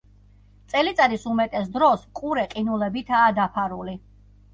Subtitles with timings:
[0.71, 3.95] წელიწადის უმეტეს დროს, ყურე ყინულებითაა დაფარული.